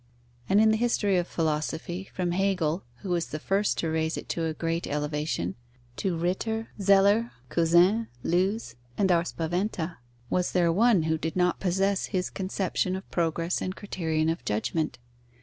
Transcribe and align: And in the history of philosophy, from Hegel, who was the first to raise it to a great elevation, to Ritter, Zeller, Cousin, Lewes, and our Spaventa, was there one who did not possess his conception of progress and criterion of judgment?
And 0.49 0.59
in 0.59 0.71
the 0.71 0.77
history 0.77 1.15
of 1.17 1.27
philosophy, 1.27 2.09
from 2.11 2.31
Hegel, 2.31 2.81
who 3.03 3.09
was 3.11 3.27
the 3.27 3.37
first 3.37 3.77
to 3.77 3.89
raise 3.91 4.17
it 4.17 4.27
to 4.29 4.45
a 4.45 4.53
great 4.55 4.87
elevation, 4.87 5.53
to 5.97 6.17
Ritter, 6.17 6.69
Zeller, 6.81 7.33
Cousin, 7.49 8.07
Lewes, 8.23 8.73
and 8.97 9.11
our 9.11 9.23
Spaventa, 9.25 9.99
was 10.27 10.53
there 10.53 10.71
one 10.73 11.03
who 11.03 11.19
did 11.19 11.35
not 11.35 11.59
possess 11.59 12.07
his 12.07 12.31
conception 12.31 12.95
of 12.95 13.11
progress 13.11 13.61
and 13.61 13.75
criterion 13.75 14.29
of 14.29 14.43
judgment? 14.43 14.97